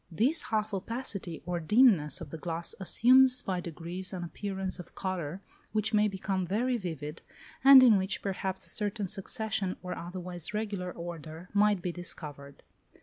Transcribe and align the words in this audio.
This 0.09 0.41
half 0.49 0.73
opacity 0.73 1.43
or 1.45 1.59
dimness 1.59 2.21
of 2.21 2.31
the 2.31 2.37
glass 2.39 2.73
assumes 2.79 3.43
by 3.43 3.59
degrees 3.61 4.13
an 4.13 4.23
appearance 4.23 4.79
of 4.79 4.95
colour 4.95 5.41
which 5.73 5.93
may 5.93 6.07
become 6.07 6.47
very 6.47 6.75
vivid, 6.75 7.21
and 7.63 7.83
in 7.83 7.99
which 7.99 8.23
perhaps 8.23 8.65
a 8.65 8.69
certain 8.69 9.07
succession, 9.07 9.77
or 9.83 9.95
otherwise 9.95 10.55
regular 10.55 10.91
order, 10.91 11.49
might 11.53 11.83
be 11.83 11.91
discovered. 11.91 12.63